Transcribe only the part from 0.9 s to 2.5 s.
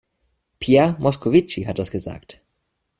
Moscovici hat das gesagt.